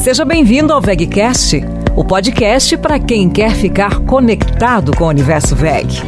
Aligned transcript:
Seja 0.00 0.24
bem-vindo 0.24 0.72
ao 0.72 0.80
VegCast, 0.80 1.62
o 1.94 2.02
podcast 2.02 2.74
para 2.78 2.98
quem 2.98 3.28
quer 3.28 3.54
ficar 3.54 4.00
conectado 4.00 4.96
com 4.96 5.04
o 5.04 5.08
universo 5.08 5.54
VEG. 5.54 6.00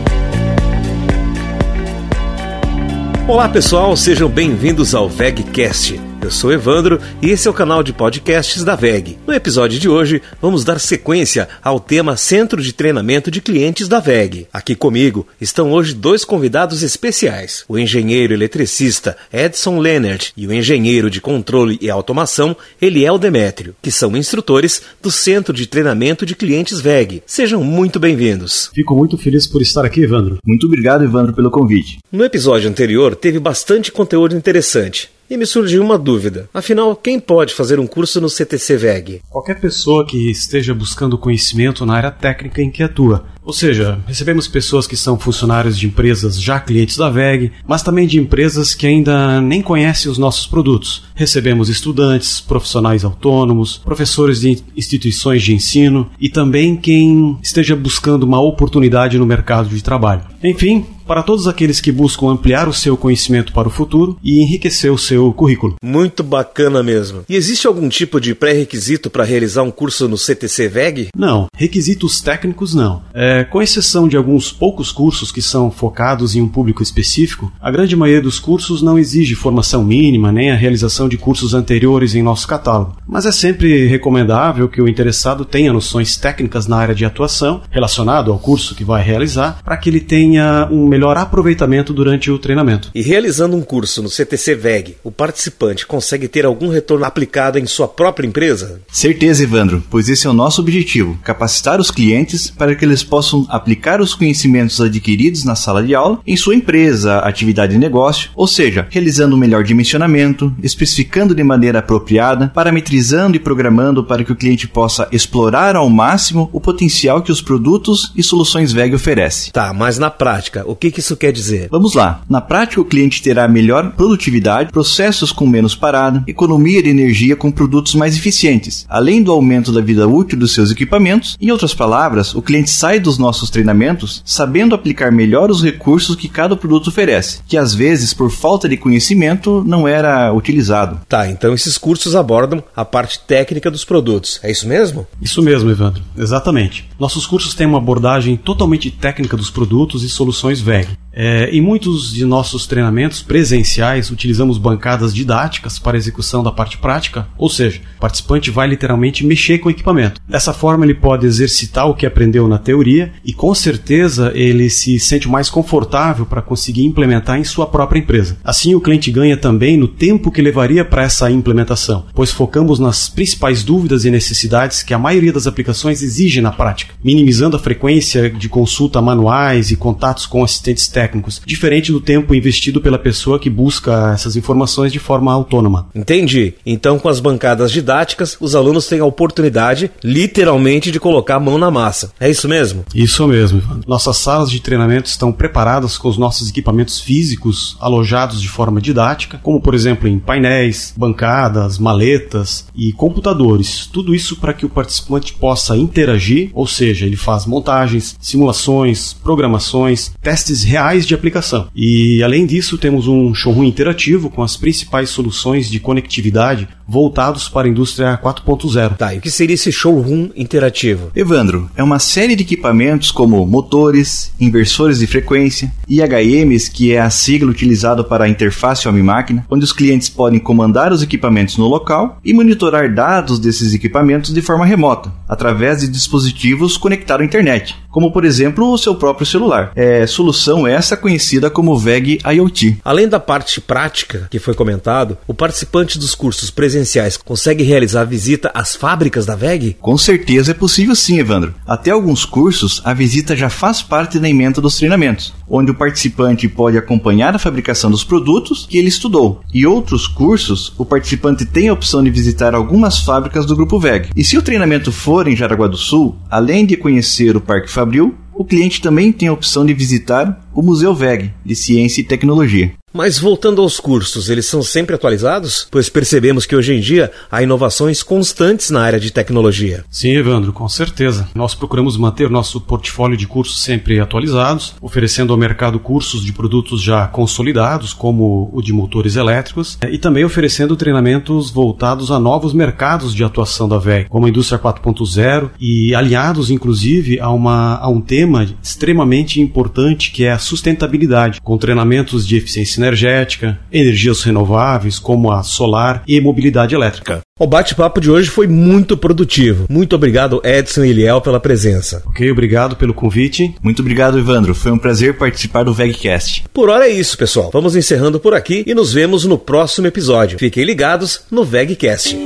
Olá 3.28 3.50
pessoal, 3.50 3.94
sejam 3.94 4.30
bem-vindos 4.30 4.94
ao 4.94 5.10
VegCast 5.10 6.00
eu 6.22 6.30
sou 6.30 6.52
Evandro 6.52 7.00
e 7.20 7.30
esse 7.30 7.48
é 7.48 7.50
o 7.50 7.54
canal 7.54 7.82
de 7.82 7.92
podcasts 7.92 8.62
da 8.62 8.76
VEG. 8.76 9.18
No 9.26 9.34
episódio 9.34 9.78
de 9.78 9.88
hoje, 9.88 10.22
vamos 10.40 10.64
dar 10.64 10.78
sequência 10.78 11.48
ao 11.62 11.80
tema 11.80 12.16
Centro 12.16 12.62
de 12.62 12.72
Treinamento 12.72 13.28
de 13.28 13.40
Clientes 13.40 13.88
da 13.88 13.98
VEG. 13.98 14.46
Aqui 14.52 14.76
comigo 14.76 15.26
estão 15.40 15.72
hoje 15.72 15.92
dois 15.92 16.24
convidados 16.24 16.82
especiais: 16.84 17.64
o 17.68 17.76
engenheiro 17.76 18.32
eletricista 18.32 19.16
Edson 19.32 19.80
Leonard 19.80 20.32
e 20.36 20.46
o 20.46 20.52
engenheiro 20.52 21.10
de 21.10 21.20
controle 21.20 21.76
e 21.80 21.90
automação 21.90 22.56
Eliel 22.80 23.18
Demétrio, 23.18 23.74
que 23.82 23.90
são 23.90 24.16
instrutores 24.16 24.80
do 25.02 25.10
Centro 25.10 25.52
de 25.52 25.66
Treinamento 25.66 26.24
de 26.24 26.36
Clientes 26.36 26.80
VEG. 26.80 27.22
Sejam 27.26 27.64
muito 27.64 27.98
bem-vindos. 27.98 28.70
Fico 28.72 28.94
muito 28.94 29.18
feliz 29.18 29.48
por 29.48 29.60
estar 29.60 29.84
aqui, 29.84 30.02
Evandro. 30.02 30.38
Muito 30.46 30.66
obrigado, 30.66 31.02
Evandro, 31.02 31.34
pelo 31.34 31.50
convite. 31.50 31.98
No 32.12 32.24
episódio 32.24 32.70
anterior, 32.70 33.16
teve 33.16 33.40
bastante 33.40 33.90
conteúdo 33.90 34.36
interessante. 34.36 35.10
E 35.32 35.36
me 35.38 35.46
surgiu 35.46 35.82
uma 35.82 35.96
dúvida. 35.96 36.46
Afinal, 36.52 36.94
quem 36.94 37.18
pode 37.18 37.54
fazer 37.54 37.80
um 37.80 37.86
curso 37.86 38.20
no 38.20 38.28
CTC 38.28 38.76
VEG? 38.76 39.22
Qualquer 39.30 39.58
pessoa 39.58 40.04
que 40.04 40.30
esteja 40.30 40.74
buscando 40.74 41.16
conhecimento 41.16 41.86
na 41.86 41.94
área 41.94 42.10
técnica 42.10 42.60
em 42.60 42.70
que 42.70 42.82
atua. 42.82 43.24
Ou 43.44 43.52
seja, 43.52 43.98
recebemos 44.06 44.46
pessoas 44.46 44.86
que 44.86 44.96
são 44.96 45.18
funcionários 45.18 45.78
de 45.78 45.86
empresas 45.86 46.40
já 46.40 46.60
clientes 46.60 46.96
da 46.96 47.10
VEG, 47.10 47.52
mas 47.66 47.82
também 47.82 48.06
de 48.06 48.18
empresas 48.18 48.74
que 48.74 48.86
ainda 48.86 49.40
nem 49.40 49.60
conhecem 49.60 50.10
os 50.10 50.18
nossos 50.18 50.46
produtos. 50.46 51.04
Recebemos 51.14 51.68
estudantes, 51.68 52.40
profissionais 52.40 53.04
autônomos, 53.04 53.78
professores 53.78 54.40
de 54.40 54.62
instituições 54.76 55.42
de 55.42 55.54
ensino 55.54 56.10
e 56.20 56.28
também 56.28 56.76
quem 56.76 57.36
esteja 57.42 57.74
buscando 57.74 58.22
uma 58.22 58.40
oportunidade 58.40 59.18
no 59.18 59.26
mercado 59.26 59.68
de 59.68 59.82
trabalho. 59.82 60.22
Enfim, 60.42 60.86
para 61.06 61.22
todos 61.22 61.46
aqueles 61.46 61.80
que 61.80 61.92
buscam 61.92 62.28
ampliar 62.28 62.68
o 62.68 62.72
seu 62.72 62.96
conhecimento 62.96 63.52
para 63.52 63.68
o 63.68 63.70
futuro 63.70 64.18
e 64.22 64.40
enriquecer 64.42 64.92
o 64.92 64.98
seu 64.98 65.32
currículo. 65.32 65.76
Muito 65.82 66.22
bacana 66.22 66.82
mesmo. 66.82 67.24
E 67.28 67.36
existe 67.36 67.66
algum 67.66 67.88
tipo 67.88 68.20
de 68.20 68.34
pré-requisito 68.34 69.10
para 69.10 69.24
realizar 69.24 69.62
um 69.62 69.70
curso 69.70 70.08
no 70.08 70.16
CTC 70.16 70.68
VEG? 70.68 71.08
Não, 71.16 71.46
requisitos 71.54 72.20
técnicos 72.20 72.74
não. 72.74 73.02
É, 73.14 73.31
é, 73.32 73.44
com 73.44 73.62
exceção 73.62 74.06
de 74.06 74.14
alguns 74.14 74.52
poucos 74.52 74.92
cursos 74.92 75.32
que 75.32 75.40
são 75.40 75.70
focados 75.70 76.36
em 76.36 76.42
um 76.42 76.48
público 76.48 76.82
específico, 76.82 77.50
a 77.58 77.70
grande 77.70 77.96
maioria 77.96 78.20
dos 78.20 78.38
cursos 78.38 78.82
não 78.82 78.98
exige 78.98 79.34
formação 79.34 79.82
mínima 79.82 80.30
nem 80.30 80.50
a 80.50 80.54
realização 80.54 81.08
de 81.08 81.16
cursos 81.16 81.54
anteriores 81.54 82.14
em 82.14 82.22
nosso 82.22 82.46
catálogo. 82.46 82.98
Mas 83.08 83.24
é 83.24 83.32
sempre 83.32 83.86
recomendável 83.86 84.68
que 84.68 84.82
o 84.82 84.88
interessado 84.88 85.46
tenha 85.46 85.72
noções 85.72 86.14
técnicas 86.16 86.66
na 86.66 86.76
área 86.76 86.94
de 86.94 87.06
atuação 87.06 87.62
relacionado 87.70 88.30
ao 88.30 88.38
curso 88.38 88.74
que 88.74 88.84
vai 88.84 89.02
realizar, 89.02 89.60
para 89.64 89.78
que 89.78 89.88
ele 89.88 90.00
tenha 90.00 90.68
um 90.70 90.86
melhor 90.86 91.16
aproveitamento 91.16 91.94
durante 91.94 92.30
o 92.30 92.38
treinamento. 92.38 92.90
E 92.94 93.00
realizando 93.00 93.56
um 93.56 93.62
curso 93.62 94.02
no 94.02 94.10
CTC 94.10 94.54
VEG, 94.54 94.96
o 95.02 95.10
participante 95.10 95.86
consegue 95.86 96.28
ter 96.28 96.44
algum 96.44 96.68
retorno 96.68 97.06
aplicado 97.06 97.58
em 97.58 97.64
sua 97.64 97.88
própria 97.88 98.26
empresa? 98.26 98.82
Certeza, 98.90 99.42
Evandro, 99.42 99.82
pois 99.88 100.10
esse 100.10 100.26
é 100.26 100.30
o 100.30 100.34
nosso 100.34 100.60
objetivo: 100.60 101.18
capacitar 101.24 101.80
os 101.80 101.90
clientes 101.90 102.50
para 102.50 102.74
que 102.74 102.84
eles 102.84 103.02
possam 103.02 103.21
possam 103.22 103.46
aplicar 103.48 104.00
os 104.00 104.14
conhecimentos 104.14 104.80
adquiridos 104.80 105.44
na 105.44 105.54
sala 105.54 105.80
de 105.80 105.94
aula 105.94 106.18
em 106.26 106.36
sua 106.36 106.56
empresa, 106.56 107.18
atividade 107.18 107.72
de 107.72 107.78
negócio, 107.78 108.30
ou 108.34 108.48
seja, 108.48 108.88
realizando 108.90 109.36
um 109.36 109.38
melhor 109.38 109.62
dimensionamento, 109.62 110.52
especificando 110.60 111.32
de 111.32 111.44
maneira 111.44 111.78
apropriada, 111.78 112.50
parametrizando 112.52 113.36
e 113.36 113.38
programando 113.38 114.02
para 114.02 114.24
que 114.24 114.32
o 114.32 114.36
cliente 114.36 114.66
possa 114.66 115.06
explorar 115.12 115.76
ao 115.76 115.88
máximo 115.88 116.50
o 116.52 116.60
potencial 116.60 117.22
que 117.22 117.30
os 117.30 117.40
produtos 117.40 118.12
e 118.16 118.24
soluções 118.24 118.72
VEG 118.72 118.92
oferecem. 118.92 119.52
Tá, 119.52 119.72
mas 119.72 120.00
na 120.00 120.10
prática, 120.10 120.64
o 120.66 120.74
que, 120.74 120.90
que 120.90 120.98
isso 120.98 121.16
quer 121.16 121.30
dizer? 121.30 121.68
Vamos 121.70 121.94
lá. 121.94 122.22
Na 122.28 122.40
prática, 122.40 122.80
o 122.80 122.84
cliente 122.84 123.22
terá 123.22 123.46
melhor 123.46 123.92
produtividade, 123.92 124.72
processos 124.72 125.30
com 125.30 125.46
menos 125.46 125.76
parada, 125.76 126.24
economia 126.26 126.82
de 126.82 126.90
energia 126.90 127.36
com 127.36 127.52
produtos 127.52 127.94
mais 127.94 128.16
eficientes, 128.16 128.84
além 128.88 129.22
do 129.22 129.30
aumento 129.30 129.70
da 129.70 129.80
vida 129.80 130.08
útil 130.08 130.36
dos 130.36 130.52
seus 130.52 130.72
equipamentos. 130.72 131.36
Em 131.40 131.52
outras 131.52 131.72
palavras, 131.72 132.34
o 132.34 132.42
cliente 132.42 132.70
sai 132.70 132.98
do 132.98 133.11
dos 133.12 133.18
nossos 133.18 133.50
treinamentos 133.50 134.22
sabendo 134.24 134.74
aplicar 134.74 135.12
melhor 135.12 135.50
os 135.50 135.62
recursos 135.62 136.16
que 136.16 136.28
cada 136.28 136.56
produto 136.56 136.88
oferece, 136.88 137.40
que 137.46 137.56
às 137.56 137.74
vezes, 137.74 138.14
por 138.14 138.30
falta 138.30 138.68
de 138.68 138.76
conhecimento, 138.76 139.62
não 139.66 139.86
era 139.86 140.32
utilizado. 140.32 141.00
Tá, 141.08 141.28
então 141.28 141.52
esses 141.52 141.76
cursos 141.76 142.16
abordam 142.16 142.62
a 142.74 142.84
parte 142.84 143.20
técnica 143.20 143.70
dos 143.70 143.84
produtos, 143.84 144.40
é 144.42 144.50
isso 144.50 144.66
mesmo? 144.66 145.06
Isso 145.20 145.42
mesmo, 145.42 145.70
Evandro, 145.70 146.02
exatamente. 146.16 146.88
Nossos 146.98 147.26
cursos 147.26 147.54
têm 147.54 147.66
uma 147.66 147.78
abordagem 147.78 148.36
totalmente 148.36 148.90
técnica 148.90 149.36
dos 149.36 149.50
produtos 149.50 150.02
e 150.02 150.08
soluções 150.08 150.60
VEG. 150.60 150.88
É, 151.14 151.50
em 151.50 151.60
muitos 151.60 152.12
de 152.12 152.24
nossos 152.24 152.66
treinamentos 152.66 153.22
presenciais, 153.22 154.10
utilizamos 154.10 154.56
bancadas 154.56 155.14
didáticas 155.14 155.78
para 155.78 155.96
execução 155.96 156.42
da 156.42 156.50
parte 156.50 156.78
prática, 156.78 157.28
ou 157.36 157.50
seja, 157.50 157.80
o 157.98 158.00
participante 158.00 158.50
vai 158.50 158.66
literalmente 158.66 159.24
mexer 159.24 159.58
com 159.58 159.68
o 159.68 159.70
equipamento. 159.70 160.20
Dessa 160.26 160.52
forma, 160.52 160.84
ele 160.84 160.94
pode 160.94 161.26
exercitar 161.26 161.86
o 161.86 161.94
que 161.94 162.06
aprendeu 162.06 162.48
na 162.48 162.58
teoria 162.58 163.12
e, 163.24 163.32
com 163.32 163.54
certeza, 163.54 164.32
ele 164.34 164.70
se 164.70 164.98
sente 164.98 165.28
mais 165.28 165.50
confortável 165.50 166.24
para 166.24 166.40
conseguir 166.40 166.84
implementar 166.84 167.38
em 167.38 167.44
sua 167.44 167.66
própria 167.66 167.98
empresa. 167.98 168.38
Assim, 168.42 168.74
o 168.74 168.80
cliente 168.80 169.10
ganha 169.10 169.36
também 169.36 169.76
no 169.76 169.88
tempo 169.88 170.30
que 170.30 170.40
levaria 170.40 170.84
para 170.84 171.02
essa 171.02 171.30
implementação, 171.30 172.06
pois 172.14 172.30
focamos 172.30 172.78
nas 172.78 173.08
principais 173.08 173.62
dúvidas 173.62 174.04
e 174.04 174.10
necessidades 174.10 174.82
que 174.82 174.94
a 174.94 174.98
maioria 174.98 175.32
das 175.32 175.46
aplicações 175.46 176.02
exige 176.02 176.40
na 176.40 176.52
prática, 176.52 176.94
minimizando 177.04 177.56
a 177.56 177.60
frequência 177.60 178.30
de 178.30 178.48
consulta 178.48 179.02
manuais 179.02 179.70
e 179.70 179.76
contatos 179.76 180.24
com 180.24 180.42
assistentes 180.42 180.88
técnicos 180.88 181.01
técnicos, 181.02 181.42
diferente 181.44 181.90
do 181.90 182.00
tempo 182.00 182.34
investido 182.34 182.80
pela 182.80 182.98
pessoa 182.98 183.38
que 183.38 183.50
busca 183.50 184.12
essas 184.14 184.36
informações 184.36 184.92
de 184.92 185.00
forma 185.00 185.32
autônoma. 185.32 185.88
Entendi. 185.94 186.54
Então, 186.64 186.98
com 186.98 187.08
as 187.08 187.18
bancadas 187.18 187.72
didáticas, 187.72 188.36
os 188.40 188.54
alunos 188.54 188.86
têm 188.86 189.00
a 189.00 189.04
oportunidade, 189.04 189.90
literalmente, 190.04 190.92
de 190.92 191.00
colocar 191.00 191.36
a 191.36 191.40
mão 191.40 191.58
na 191.58 191.70
massa. 191.70 192.12
É 192.20 192.30
isso 192.30 192.48
mesmo? 192.48 192.84
Isso 192.94 193.26
mesmo, 193.26 193.58
Ivan. 193.58 193.80
Nossas 193.86 194.16
salas 194.18 194.50
de 194.50 194.60
treinamento 194.60 195.08
estão 195.08 195.32
preparadas 195.32 195.98
com 195.98 196.08
os 196.08 196.16
nossos 196.16 196.48
equipamentos 196.50 197.00
físicos 197.00 197.76
alojados 197.80 198.40
de 198.40 198.48
forma 198.48 198.80
didática, 198.80 199.40
como 199.42 199.60
por 199.60 199.74
exemplo 199.74 200.06
em 200.06 200.20
painéis, 200.20 200.94
bancadas, 200.96 201.78
maletas 201.78 202.66
e 202.76 202.92
computadores. 202.92 203.88
Tudo 203.92 204.14
isso 204.14 204.36
para 204.36 204.54
que 204.54 204.66
o 204.66 204.70
participante 204.70 205.34
possa 205.34 205.76
interagir, 205.76 206.50
ou 206.54 206.66
seja, 206.66 207.06
ele 207.06 207.16
faz 207.16 207.44
montagens, 207.44 208.16
simulações, 208.20 209.12
programações, 209.12 210.12
testes 210.22 210.62
reais 210.62 210.91
de 211.00 211.14
aplicação. 211.14 211.68
E 211.74 212.22
além 212.22 212.46
disso, 212.46 212.78
temos 212.78 213.08
um 213.08 213.34
showroom 213.34 213.64
interativo 213.64 214.30
com 214.30 214.42
as 214.42 214.56
principais 214.56 215.10
soluções 215.10 215.70
de 215.70 215.80
conectividade 215.80 216.68
voltados 216.86 217.48
para 217.48 217.66
a 217.66 217.70
indústria 217.70 218.18
4.0. 218.22 218.96
Tá, 218.96 219.14
e 219.14 219.18
o 219.18 219.20
que 219.20 219.30
seria 219.30 219.54
esse 219.54 219.72
showroom 219.72 220.28
interativo? 220.36 221.10
Evandro, 221.16 221.70
é 221.74 221.82
uma 221.82 221.98
série 221.98 222.36
de 222.36 222.42
equipamentos 222.42 223.10
como 223.10 223.46
motores, 223.46 224.32
inversores 224.38 224.98
de 224.98 225.06
frequência, 225.06 225.72
IHMs, 225.88 226.68
que 226.68 226.92
é 226.92 227.00
a 227.00 227.08
sigla 227.08 227.50
utilizada 227.50 228.04
para 228.04 228.24
a 228.24 228.28
interface 228.28 228.86
homem-máquina, 228.86 229.46
onde 229.50 229.64
os 229.64 229.72
clientes 229.72 230.08
podem 230.10 230.38
comandar 230.38 230.92
os 230.92 231.02
equipamentos 231.02 231.56
no 231.56 231.66
local 231.66 232.18
e 232.24 232.34
monitorar 232.34 232.92
dados 232.92 233.38
desses 233.38 233.72
equipamentos 233.72 234.32
de 234.32 234.42
forma 234.42 234.66
remota, 234.66 235.12
através 235.28 235.80
de 235.80 235.88
dispositivos 235.88 236.76
conectados 236.76 237.22
à 237.22 237.26
internet, 237.26 237.74
como 237.90 238.12
por 238.12 238.24
exemplo 238.24 238.70
o 238.70 238.78
seu 238.78 238.94
próprio 238.94 239.26
celular. 239.26 239.72
É 239.74 240.06
solução 240.06 240.66
essa 240.66 240.81
conhecida 240.96 241.48
como 241.48 241.78
VEG 241.78 242.18
IoT. 242.24 242.78
Além 242.84 243.08
da 243.08 243.20
parte 243.20 243.60
prática 243.60 244.26
que 244.30 244.38
foi 244.38 244.54
comentado, 244.54 245.16
o 245.26 245.34
participante 245.34 245.98
dos 245.98 246.14
cursos 246.14 246.50
presenciais 246.50 247.16
consegue 247.16 247.62
realizar 247.62 248.04
visita 248.04 248.50
às 248.54 248.74
fábricas 248.74 249.24
da 249.24 249.36
VEG? 249.36 249.76
Com 249.80 249.96
certeza 249.96 250.50
é 250.50 250.54
possível 250.54 250.94
sim, 250.94 251.18
Evandro. 251.18 251.54
Até 251.66 251.90
alguns 251.90 252.24
cursos, 252.24 252.82
a 252.84 252.92
visita 252.92 253.36
já 253.36 253.48
faz 253.48 253.82
parte 253.82 254.18
da 254.18 254.28
emenda 254.28 254.60
dos 254.60 254.76
treinamentos, 254.76 255.32
onde 255.48 255.70
o 255.70 255.74
participante 255.74 256.48
pode 256.48 256.76
acompanhar 256.76 257.34
a 257.34 257.38
fabricação 257.38 257.90
dos 257.90 258.04
produtos 258.04 258.66
que 258.68 258.78
ele 258.78 258.88
estudou. 258.88 259.40
E 259.52 259.66
outros 259.66 260.06
cursos, 260.06 260.72
o 260.76 260.84
participante 260.84 261.44
tem 261.44 261.68
a 261.68 261.72
opção 261.72 262.02
de 262.02 262.10
visitar 262.10 262.54
algumas 262.54 262.98
fábricas 262.98 263.46
do 263.46 263.56
grupo 263.56 263.78
VEG. 263.78 264.10
E 264.16 264.24
se 264.24 264.36
o 264.36 264.42
treinamento 264.42 264.90
for 264.90 265.28
em 265.28 265.36
Jaraguá 265.36 265.66
do 265.66 265.76
Sul, 265.76 266.16
além 266.30 266.66
de 266.66 266.76
conhecer 266.76 267.36
o 267.36 267.40
Parque 267.40 267.70
Fabril, 267.70 268.14
o 268.42 268.44
cliente 268.44 268.80
também 268.80 269.12
tem 269.12 269.28
a 269.28 269.32
opção 269.32 269.64
de 269.64 269.72
visitar 269.72 270.44
o 270.52 270.62
Museu 270.62 270.92
VEG, 270.92 271.32
de 271.46 271.54
Ciência 271.54 272.00
e 272.00 272.04
Tecnologia. 272.04 272.72
Mas 272.92 273.18
voltando 273.18 273.62
aos 273.62 273.80
cursos, 273.80 274.28
eles 274.28 274.44
são 274.44 274.62
sempre 274.62 274.94
atualizados? 274.94 275.66
Pois 275.70 275.88
percebemos 275.88 276.44
que 276.44 276.54
hoje 276.54 276.74
em 276.74 276.80
dia 276.80 277.10
há 277.30 277.42
inovações 277.42 278.02
constantes 278.02 278.68
na 278.68 278.82
área 278.82 279.00
de 279.00 279.10
tecnologia. 279.10 279.82
Sim, 279.90 280.10
Evandro, 280.10 280.52
com 280.52 280.68
certeza. 280.68 281.26
Nós 281.34 281.54
procuramos 281.54 281.96
manter 281.96 282.28
nosso 282.28 282.60
portfólio 282.60 283.16
de 283.16 283.26
cursos 283.26 283.62
sempre 283.62 283.98
atualizados, 283.98 284.74
oferecendo 284.80 285.32
ao 285.32 285.38
mercado 285.38 285.80
cursos 285.80 286.22
de 286.22 286.34
produtos 286.34 286.82
já 286.82 287.06
consolidados, 287.06 287.94
como 287.94 288.50
o 288.52 288.60
de 288.60 288.74
motores 288.74 289.16
elétricos, 289.16 289.78
e 289.90 289.96
também 289.96 290.24
oferecendo 290.24 290.76
treinamentos 290.76 291.50
voltados 291.50 292.10
a 292.10 292.20
novos 292.20 292.52
mercados 292.52 293.14
de 293.14 293.24
atuação 293.24 293.66
da 293.66 293.78
VEG, 293.78 294.08
como 294.10 294.26
a 294.26 294.28
indústria 294.28 294.58
4.0 294.58 295.50
e 295.58 295.94
alinhados, 295.94 296.50
inclusive, 296.50 297.18
a, 297.20 297.30
uma, 297.30 297.76
a 297.76 297.88
um 297.88 298.02
tema 298.02 298.46
extremamente 298.62 299.40
importante 299.40 300.10
que 300.10 300.24
é 300.24 300.32
a 300.32 300.38
sustentabilidade, 300.38 301.40
com 301.40 301.56
treinamentos 301.56 302.26
de 302.26 302.36
eficiência 302.36 302.81
energética, 302.82 303.58
energias 303.72 304.22
renováveis, 304.22 304.98
como 304.98 305.30
a 305.30 305.42
solar 305.42 306.02
e 306.06 306.20
mobilidade 306.20 306.74
elétrica. 306.74 307.20
O 307.38 307.46
bate-papo 307.46 308.00
de 308.00 308.10
hoje 308.10 308.28
foi 308.28 308.46
muito 308.46 308.96
produtivo. 308.96 309.66
Muito 309.68 309.96
obrigado, 309.96 310.40
Edson 310.44 310.84
e 310.84 310.92
Liel, 310.92 311.20
pela 311.20 311.40
presença. 311.40 312.02
Ok, 312.06 312.30
obrigado 312.30 312.76
pelo 312.76 312.94
convite. 312.94 313.54
Muito 313.62 313.80
obrigado, 313.80 314.18
Evandro. 314.18 314.54
Foi 314.54 314.70
um 314.70 314.78
prazer 314.78 315.16
participar 315.16 315.64
do 315.64 315.72
VegCast. 315.74 316.44
Por 316.52 316.68
hora 316.68 316.86
é 316.86 316.90
isso, 316.90 317.16
pessoal. 317.16 317.50
Vamos 317.52 317.74
encerrando 317.74 318.20
por 318.20 318.34
aqui 318.34 318.62
e 318.66 318.74
nos 318.74 318.92
vemos 318.92 319.24
no 319.24 319.38
próximo 319.38 319.86
episódio. 319.86 320.38
Fiquem 320.38 320.64
ligados 320.64 321.22
no 321.30 321.44
VegCast. 321.44 322.16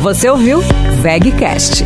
Você 0.00 0.28
ouviu 0.28 0.60
VegCast 1.02 1.84